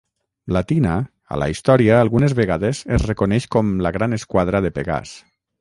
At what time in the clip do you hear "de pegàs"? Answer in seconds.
4.69-5.15